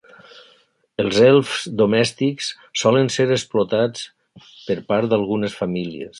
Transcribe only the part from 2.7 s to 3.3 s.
solen ser